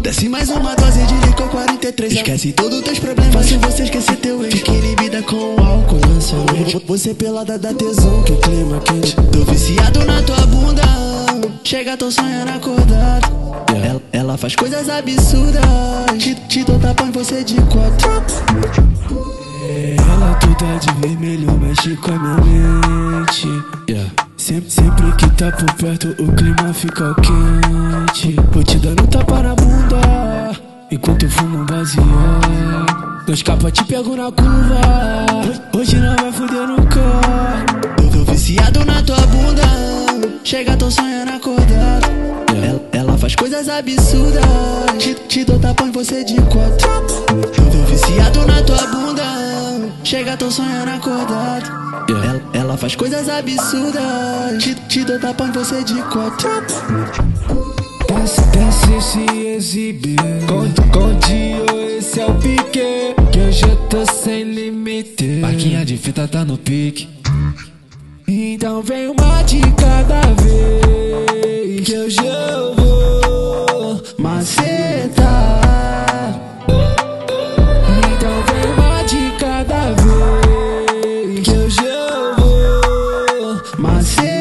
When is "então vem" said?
68.26-69.08, 78.16-78.72